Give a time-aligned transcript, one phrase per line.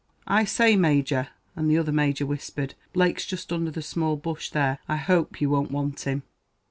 [0.25, 4.79] "I say, Major," and the other Major whispered; "Blake's just under the small bush there,
[4.89, 6.23] I hope you won't want him."